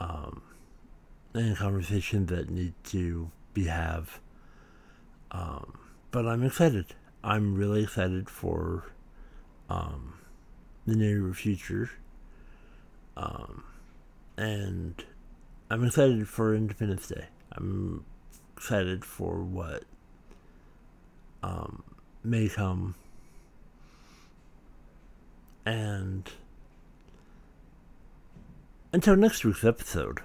um, 0.00 0.42
and 1.34 1.56
conversations 1.56 2.28
that 2.30 2.50
need 2.50 2.74
to 2.84 3.30
we 3.58 3.64
have. 3.64 4.20
Um, 5.32 5.78
but 6.10 6.26
I'm 6.26 6.44
excited. 6.44 6.86
I'm 7.24 7.54
really 7.54 7.82
excited 7.82 8.30
for 8.30 8.92
um, 9.68 10.14
the 10.86 10.94
near 10.94 11.32
future. 11.34 11.90
Um, 13.16 13.64
and 14.36 15.04
I'm 15.70 15.84
excited 15.84 16.28
for 16.28 16.54
Independence 16.54 17.08
Day. 17.08 17.26
I'm 17.52 18.04
excited 18.56 19.04
for 19.04 19.42
what 19.42 19.82
um, 21.42 21.82
may 22.22 22.48
come. 22.48 22.94
And 25.66 26.30
until 28.92 29.16
next 29.16 29.44
week's 29.44 29.64
episode, 29.64 30.20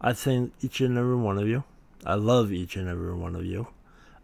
I 0.00 0.12
thank 0.12 0.52
each 0.62 0.80
and 0.80 0.96
every 0.96 1.16
one 1.16 1.36
of 1.36 1.48
you 1.48 1.64
I 2.04 2.14
love 2.14 2.52
each 2.52 2.76
and 2.76 2.88
every 2.88 3.14
one 3.14 3.36
of 3.36 3.44
you. 3.44 3.68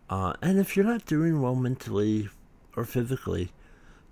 Uh, 0.08 0.34
and 0.40 0.58
if 0.58 0.76
you're 0.76 0.84
not 0.84 1.04
doing 1.04 1.40
well 1.42 1.54
mentally 1.54 2.28
or 2.74 2.84
physically, 2.84 3.50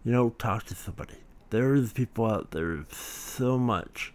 you 0.04 0.12
know, 0.12 0.30
talk 0.30 0.64
to 0.64 0.74
somebody. 0.74 1.16
There's 1.50 1.92
people 1.92 2.26
out 2.26 2.50
there 2.50 2.84
so 2.90 3.58
much 3.58 4.12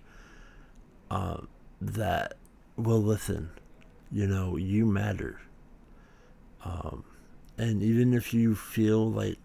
uh, 1.09 1.41
that 1.81 2.35
will 2.75 3.01
listen. 3.01 3.49
You 4.11 4.27
know, 4.27 4.57
you 4.57 4.85
matter. 4.85 5.39
Um, 6.63 7.05
and 7.57 7.81
even 7.81 8.13
if 8.13 8.33
you 8.33 8.55
feel 8.55 9.09
like 9.09 9.37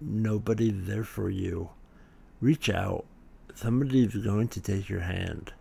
nobody's 0.00 0.86
there 0.86 1.04
for 1.04 1.28
you, 1.30 1.70
reach 2.40 2.68
out. 2.68 3.04
Somebody's 3.54 4.14
going 4.14 4.48
to 4.48 4.60
take 4.60 4.88
your 4.88 5.00
hand. 5.00 5.52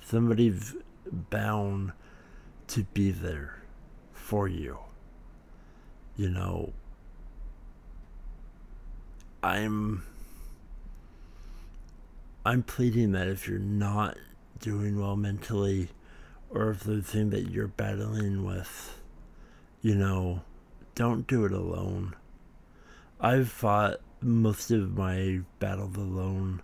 Somebody's 0.00 0.74
bound 1.10 1.92
to 2.68 2.84
be 2.94 3.10
there 3.10 3.62
for 4.12 4.48
you. 4.48 4.78
You 6.16 6.28
know, 6.30 6.72
I'm 9.42 10.02
I'm 12.44 12.62
pleading 12.62 13.12
that 13.12 13.28
if 13.28 13.46
you're 13.46 13.58
not 13.58 14.16
doing 14.58 14.98
well 14.98 15.16
mentally 15.16 15.90
or 16.50 16.70
if 16.70 16.80
the 16.80 17.02
thing 17.02 17.30
that 17.30 17.50
you're 17.50 17.68
battling 17.68 18.44
with, 18.44 18.98
you 19.82 19.94
know, 19.94 20.42
don't 20.94 21.26
do 21.26 21.44
it 21.44 21.52
alone. 21.52 22.16
I've 23.20 23.48
fought 23.48 24.00
most 24.20 24.70
of 24.70 24.96
my 24.96 25.40
battles 25.58 25.96
alone 25.96 26.62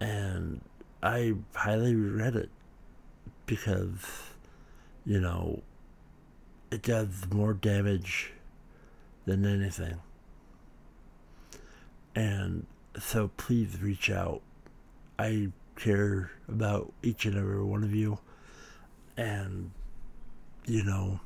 and 0.00 0.60
I 1.02 1.34
highly 1.54 1.94
regret 1.94 2.36
it 2.36 2.50
because, 3.46 4.33
you 5.04 5.20
know, 5.20 5.62
it 6.70 6.82
does 6.82 7.26
more 7.32 7.54
damage 7.54 8.32
than 9.26 9.44
anything. 9.44 10.00
And 12.14 12.66
so 12.98 13.30
please 13.36 13.80
reach 13.80 14.10
out. 14.10 14.42
I 15.18 15.48
care 15.76 16.30
about 16.48 16.92
each 17.02 17.24
and 17.26 17.36
every 17.36 17.62
one 17.62 17.84
of 17.84 17.94
you. 17.94 18.18
And, 19.16 19.70
you 20.66 20.84
know, 20.84 21.20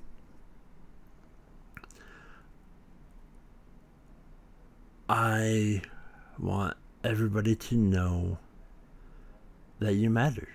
I 5.09 5.83
want 6.39 6.77
everybody 7.03 7.57
to 7.57 7.77
know 7.77 8.39
that 9.79 9.95
you 9.95 10.11
matter. 10.11 10.49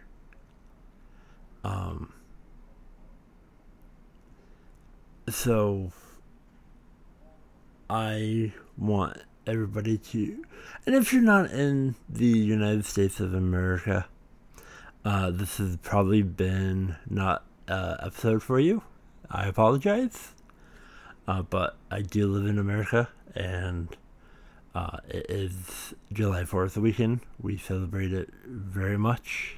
Um, 1.63 2.13
so 5.29 5.91
I 7.89 8.53
want 8.77 9.17
everybody 9.45 9.97
to, 9.97 10.45
and 10.86 10.95
if 10.95 11.13
you're 11.13 11.21
not 11.21 11.51
in 11.51 11.95
the 12.09 12.25
United 12.25 12.86
States 12.86 13.19
of 13.19 13.33
America, 13.33 14.07
uh, 15.05 15.31
this 15.31 15.57
has 15.57 15.77
probably 15.77 16.21
been 16.21 16.95
not 17.09 17.43
an 17.67 17.97
episode 18.01 18.43
for 18.43 18.59
you. 18.59 18.83
I 19.29 19.47
apologize, 19.47 20.33
uh, 21.27 21.41
but 21.41 21.77
I 21.89 22.01
do 22.01 22.27
live 22.27 22.45
in 22.45 22.59
America, 22.59 23.09
and 23.36 23.95
uh, 24.75 24.97
it 25.07 25.25
is 25.29 25.93
July 26.12 26.43
4th 26.43 26.77
weekend. 26.77 27.21
We 27.41 27.57
celebrate 27.57 28.13
it 28.13 28.29
very 28.45 28.97
much. 28.97 29.57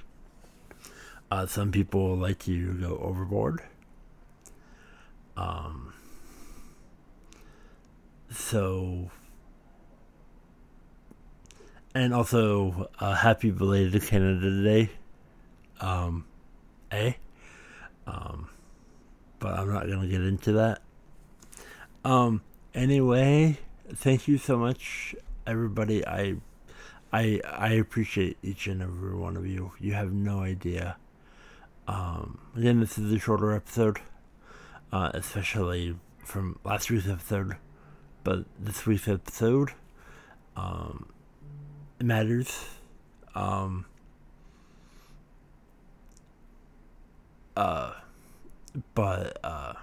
Uh, 1.32 1.46
some 1.46 1.72
people 1.72 2.16
like 2.16 2.40
to 2.40 2.74
go 2.74 2.98
overboard. 2.98 3.62
Um, 5.38 5.94
so, 8.30 9.10
and 11.94 12.14
also, 12.14 12.90
uh, 13.00 13.16
happy 13.16 13.52
belated 13.52 14.02
Canada 14.04 14.64
Day. 14.64 14.92
Um, 15.80 16.26
eh? 16.92 17.14
Um, 18.08 18.50
but 19.40 19.60
I'm 19.60 19.72
not 19.72 19.88
to 19.88 20.08
get 20.08 20.22
into 20.22 20.54
that. 20.54 20.82
Um, 22.04 22.42
anyway, 22.74 23.58
thank 23.94 24.28
you 24.28 24.38
so 24.38 24.58
much, 24.58 25.16
everybody. 25.48 26.06
I, 26.06 26.36
I, 27.12 27.42
I 27.46 27.74
appreciate 27.74 28.38
each 28.44 28.68
and 28.68 28.82
every 28.82 29.16
one 29.16 29.38
of 29.38 29.48
you. 29.48 29.72
You 29.80 29.94
have 29.94 30.12
no 30.12 30.40
idea. 30.40 30.98
Um, 31.88 32.40
again, 32.56 32.80
this 32.80 32.98
is 32.98 33.12
a 33.12 33.20
shorter 33.20 33.54
episode, 33.54 34.00
uh, 34.92 35.12
especially 35.14 35.96
from 36.24 36.60
last 36.64 36.90
week's 36.90 37.08
episode, 37.08 37.58
but 38.24 38.46
this 38.60 38.86
week's 38.86 39.08
episode, 39.08 39.72
um, 40.56 41.08
matters. 42.02 42.66
Um, 43.36 43.86
uh, 47.56 47.94
but 48.94 49.38
uh 49.44 49.74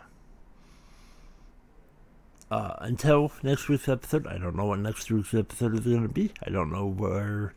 uh, 2.52 2.76
until 2.80 3.32
next 3.42 3.70
week's 3.70 3.88
episode, 3.88 4.26
I 4.26 4.36
don't 4.36 4.54
know 4.54 4.66
what 4.66 4.78
next 4.78 5.10
week's 5.10 5.32
episode 5.32 5.72
is 5.72 5.80
going 5.80 6.02
to 6.02 6.08
be. 6.08 6.32
I 6.46 6.50
don't 6.50 6.70
know 6.70 6.84
where 6.84 7.54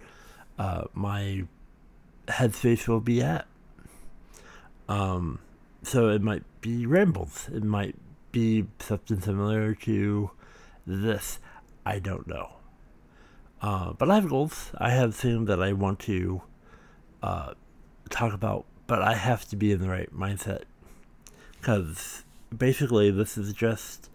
uh, 0.58 0.86
my 0.94 1.44
headspace 2.30 2.88
will 2.88 3.02
be 3.02 3.22
at. 3.22 3.46
Um, 4.88 5.40
so 5.86 6.10
it 6.10 6.22
might 6.22 6.44
be 6.62 6.86
rambles. 6.86 7.50
It 7.54 7.64
might 7.64 7.96
be 8.32 8.66
something 8.80 9.22
similar 9.22 9.76
to 9.76 10.32
this. 10.86 11.40
I 11.86 12.00
don't 12.00 12.28
know. 12.28 12.56
Uh, 13.62 13.94
but 13.94 14.10
I 14.10 14.16
have 14.16 14.30
goals. 14.30 14.72
I 14.78 14.90
have 14.90 15.16
things 15.16 15.48
that 15.48 15.62
I 15.62 15.74
want 15.74 16.00
to 16.02 16.42
uh, 17.24 17.54
talk 18.10 18.34
about, 18.34 18.66
but 18.88 19.02
I 19.02 19.14
have 19.16 19.48
to 19.50 19.56
be 19.56 19.72
in 19.72 19.80
the 19.80 19.90
right 19.90 20.14
mindset. 20.14 20.64
Because 21.60 22.24
basically, 22.56 23.12
this 23.12 23.38
is 23.38 23.54
just 23.54 24.10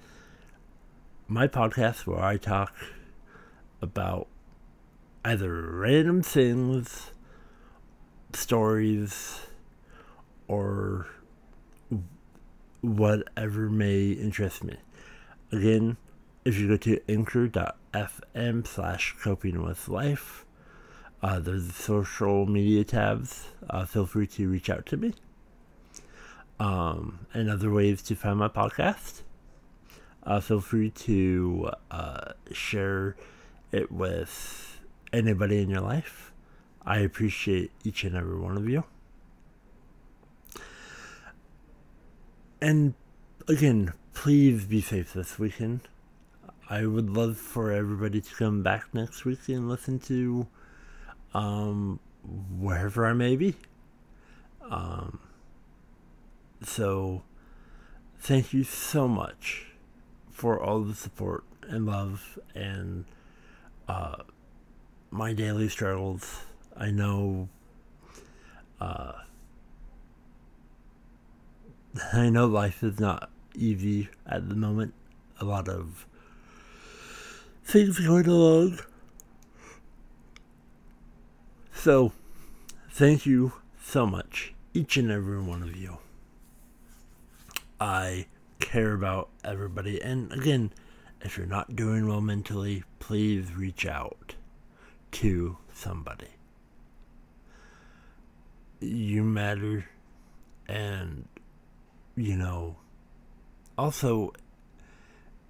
my 1.26 1.46
podcast 1.46 2.06
where 2.06 2.20
I 2.20 2.37
talk 2.37 2.74
about 3.80 4.26
either 5.24 5.70
random 5.72 6.22
things, 6.22 7.12
stories, 8.33 9.40
or 10.48 11.06
whatever 12.81 13.69
may 13.69 14.11
interest 14.11 14.64
me. 14.64 14.77
Again, 15.53 15.97
if 16.45 16.59
you 16.59 16.69
go 16.69 16.77
to 16.79 17.01
anchor.fm 17.11 18.66
slash 18.66 19.16
coping 19.23 19.62
with 19.62 19.88
life, 19.88 20.45
uh, 21.23 21.38
there's 21.38 21.66
the 21.66 21.73
social 21.73 22.47
media 22.47 22.85
tabs. 22.85 23.49
Uh, 23.69 23.85
feel 23.85 24.07
free 24.07 24.27
to 24.27 24.49
reach 24.49 24.71
out 24.71 24.87
to 24.87 24.97
me. 24.97 25.14
Um, 26.59 27.27
and 27.33 27.51
other 27.51 27.71
ways 27.71 28.03
to 28.03 28.14
find 28.14 28.38
my 28.38 28.49
podcast 28.49 29.23
uh, 30.23 30.40
feel 30.40 30.61
free 30.61 30.90
to 30.90 31.71
uh, 31.90 32.33
share 32.53 33.16
it 33.73 33.90
with 33.90 34.81
anybody 35.12 35.62
in 35.62 35.71
your 35.71 35.81
life. 35.81 36.33
I 36.85 36.99
appreciate 36.99 37.71
each 37.85 38.05
and 38.05 38.16
every 38.16 38.38
one 38.38 38.57
of 38.57 38.69
you. 38.69 38.85
And 42.62 42.92
again, 43.49 43.94
please 44.12 44.66
be 44.66 44.83
safe 44.83 45.14
this 45.14 45.38
weekend. 45.38 45.81
I 46.68 46.85
would 46.85 47.09
love 47.09 47.38
for 47.38 47.73
everybody 47.73 48.20
to 48.20 48.35
come 48.35 48.62
back 48.62 48.92
next 48.92 49.25
week 49.25 49.49
and 49.49 49.68
listen 49.68 49.99
to 50.01 50.46
um, 51.33 52.01
wherever 52.59 53.07
I 53.07 53.14
may 53.14 53.37
be. 53.37 53.55
Um, 54.70 55.20
so, 56.62 57.23
thank 58.18 58.53
you 58.53 58.62
so 58.62 59.09
much 59.09 59.66
for 60.31 60.61
all 60.62 60.81
the 60.81 60.94
support 60.94 61.44
and 61.62 61.87
love 61.87 62.38
and 62.55 63.07
uh, 63.88 64.16
my 65.11 65.33
daily 65.33 65.68
struggles. 65.70 66.44
I 66.77 66.90
know. 66.90 67.49
Uh, 68.81 69.12
I 72.12 72.31
know 72.31 72.46
life 72.46 72.83
is 72.83 73.00
not 73.00 73.31
easy 73.55 74.09
at 74.26 74.48
the 74.48 74.55
moment. 74.55 74.94
A 75.40 75.44
lot 75.44 75.68
of 75.68 76.07
things 77.64 77.98
going 77.98 78.26
along. 78.26 78.81
So, 81.72 82.12
thank 82.90 83.24
you 83.26 83.53
so 83.83 84.07
much, 84.07 84.55
each 84.74 84.96
and 84.96 85.11
every 85.11 85.40
one 85.40 85.62
of 85.62 85.74
you. 85.76 85.98
I 87.81 88.26
care 88.59 88.92
about 88.92 89.31
everybody. 89.42 90.00
And 90.00 90.31
again, 90.33 90.72
if 91.22 91.37
you're 91.38 91.46
not 91.46 91.74
doing 91.74 92.07
well 92.07 92.20
mentally, 92.20 92.85
please 92.98 93.55
reach 93.55 93.87
out 93.87 94.35
to 95.12 95.57
somebody. 95.72 96.29
You 98.81 99.24
matter. 99.24 99.87
And, 100.68 101.26
you 102.16 102.37
know, 102.37 102.77
also, 103.79 104.33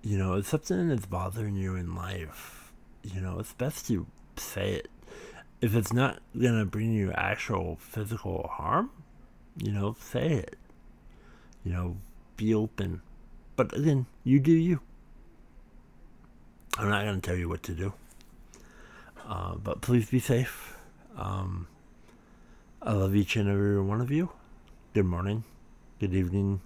you 0.02 0.18
know, 0.18 0.34
if 0.34 0.48
something 0.48 0.90
is 0.90 1.06
bothering 1.06 1.56
you 1.56 1.74
in 1.74 1.94
life, 1.94 2.72
you 3.02 3.20
know, 3.20 3.38
it's 3.38 3.52
best 3.52 3.86
to 3.88 4.06
say 4.36 4.72
it. 4.72 4.88
If 5.60 5.74
it's 5.74 5.92
not 5.92 6.20
going 6.38 6.58
to 6.58 6.64
bring 6.64 6.92
you 6.92 7.12
actual 7.12 7.76
physical 7.76 8.48
harm, 8.50 8.90
you 9.62 9.72
know, 9.72 9.96
say 10.00 10.32
it. 10.32 10.56
You 11.64 11.72
know, 11.72 11.96
be 12.36 12.54
open. 12.54 13.02
But 13.56 13.76
again, 13.76 14.06
you 14.24 14.40
do 14.40 14.52
you. 14.52 14.80
I'm 16.78 16.88
not 16.88 17.04
going 17.04 17.20
to 17.20 17.26
tell 17.26 17.36
you 17.36 17.48
what 17.48 17.62
to 17.64 17.72
do. 17.72 17.92
Uh, 19.28 19.56
but 19.56 19.82
please 19.82 20.08
be 20.08 20.18
safe. 20.18 20.76
Um, 21.16 21.66
I 22.82 22.92
love 22.92 23.14
each 23.14 23.36
and 23.36 23.48
every 23.48 23.80
one 23.82 24.00
of 24.00 24.10
you. 24.10 24.30
Good 24.94 25.04
morning, 25.04 25.44
good 26.00 26.14
evening, 26.14 26.62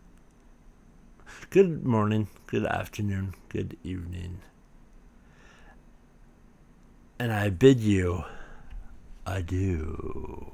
good 1.50 1.84
morning, 1.84 2.28
good 2.46 2.64
afternoon, 2.64 3.34
good 3.48 3.76
evening. 3.82 4.38
And 7.18 7.32
I 7.32 7.50
bid 7.50 7.80
you 7.80 8.22
adieu. 9.26 10.52